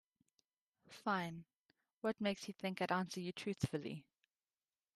[0.89, 1.43] Fine,
[1.99, 4.03] what makes you think I'd answer you truthfully?